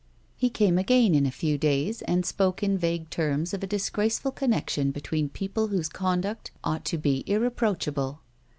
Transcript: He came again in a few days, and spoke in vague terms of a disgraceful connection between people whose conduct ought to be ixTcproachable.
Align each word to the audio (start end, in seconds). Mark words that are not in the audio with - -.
He 0.35 0.49
came 0.49 0.79
again 0.79 1.13
in 1.13 1.27
a 1.27 1.31
few 1.31 1.59
days, 1.59 2.01
and 2.01 2.25
spoke 2.25 2.63
in 2.63 2.75
vague 2.75 3.11
terms 3.11 3.53
of 3.53 3.61
a 3.61 3.67
disgraceful 3.67 4.31
connection 4.31 4.89
between 4.89 5.29
people 5.29 5.67
whose 5.67 5.89
conduct 5.89 6.49
ought 6.63 6.83
to 6.85 6.97
be 6.97 7.23
ixTcproachable. 7.27 8.17